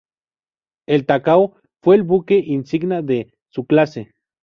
[0.87, 4.09] El "Takao" fue el buque insignia de su clase.